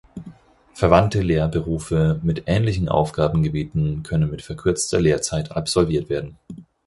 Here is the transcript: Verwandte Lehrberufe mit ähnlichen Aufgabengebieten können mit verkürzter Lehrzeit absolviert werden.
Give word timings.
Verwandte 0.73 1.21
Lehrberufe 1.21 2.19
mit 2.23 2.45
ähnlichen 2.47 2.89
Aufgabengebieten 2.89 4.01
können 4.01 4.31
mit 4.31 4.41
verkürzter 4.41 4.99
Lehrzeit 4.99 5.51
absolviert 5.51 6.09
werden. 6.09 6.39